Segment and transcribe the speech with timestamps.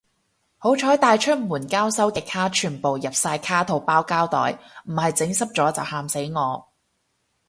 [0.57, 6.67] 好彩帶出門交收嘅卡全部入晒卡套包膠袋，唔係整濕咗就喊死我